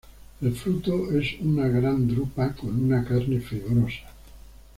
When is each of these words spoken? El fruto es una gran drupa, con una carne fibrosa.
El 0.41 0.55
fruto 0.55 1.11
es 1.15 1.39
una 1.41 1.67
gran 1.67 2.07
drupa, 2.07 2.53
con 2.55 2.85
una 2.85 3.05
carne 3.05 3.39
fibrosa. 3.39 4.07